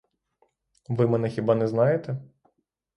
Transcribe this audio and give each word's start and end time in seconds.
Ви 0.89 1.07
мене 1.07 1.29
хіба 1.29 1.55
не 1.55 1.67
знаєте? 1.67 2.17